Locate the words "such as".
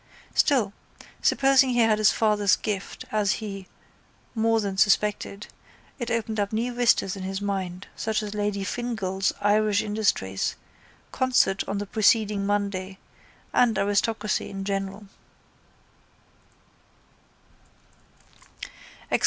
7.95-8.33